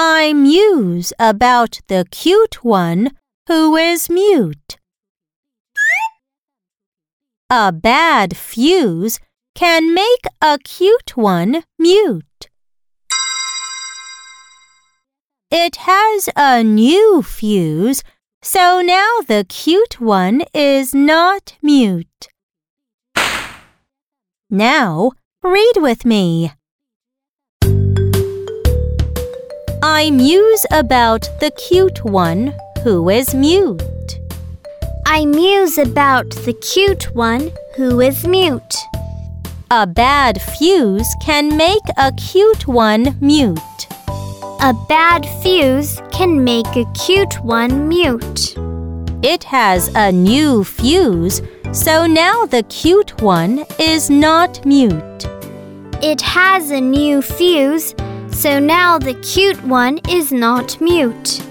[0.00, 3.16] I muse about the cute one
[3.48, 4.78] who is mute.
[7.50, 9.18] A bad fuse
[9.56, 12.48] can make a cute one mute.
[15.50, 18.04] It has a new fuse,
[18.40, 22.28] so now the cute one is not mute.
[24.48, 25.10] Now,
[25.42, 26.52] read with me.
[29.82, 33.80] I muse about the cute one who is mute.
[35.06, 38.74] I muse about the cute one who is mute.
[39.70, 43.86] A bad fuse can make a cute one mute.
[44.60, 48.56] A bad fuse can make a cute one mute.
[49.22, 51.40] It has a new fuse,
[51.70, 55.24] so now the cute one is not mute.
[56.02, 57.94] It has a new fuse,
[58.38, 61.42] so now the cute one is not mute.